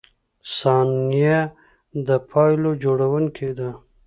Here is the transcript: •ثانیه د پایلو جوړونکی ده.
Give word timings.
•ثانیه 0.57 1.39
د 2.07 2.09
پایلو 2.29 2.71
جوړونکی 2.83 3.49
ده. 3.57 3.69